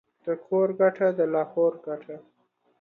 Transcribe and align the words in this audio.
د 0.25 0.27
کور 0.45 0.67
گټه، 0.79 1.07
دلاهور 1.19 1.73
گټه. 1.85 2.17